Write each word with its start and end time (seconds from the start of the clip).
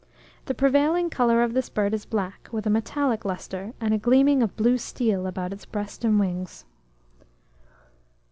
The 0.45 0.55
prevailing 0.55 1.11
colour 1.11 1.43
of 1.43 1.53
this 1.53 1.69
bird 1.69 1.93
is 1.93 2.05
black, 2.07 2.49
with 2.51 2.65
a 2.65 2.71
metallic 2.71 3.23
lustre, 3.23 3.75
and 3.79 3.93
a 3.93 3.99
gleaming 3.99 4.41
of 4.41 4.55
blue 4.57 4.79
steel 4.79 5.27
about 5.27 5.53
its 5.53 5.63
breast 5.67 6.03
and 6.03 6.19
wings. 6.19 6.65